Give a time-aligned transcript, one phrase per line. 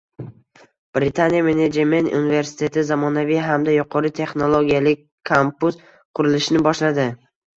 [0.97, 4.95] Britaniya menejment universiteti zamonaviy hamda yuqori texnologiyali
[5.33, 5.79] kampus
[6.21, 7.07] qurilishini boshladi